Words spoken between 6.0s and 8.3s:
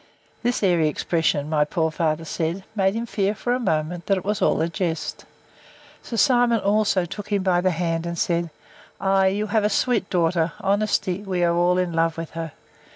Simon also took him by the hand, and